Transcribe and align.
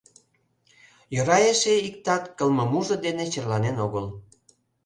Йӧра 1.13 1.37
эше 1.51 1.73
иктат 1.87 2.23
кылмымужо 2.37 2.95
дене 3.05 3.25
черланен 3.31 3.77
огыл. 3.85 4.05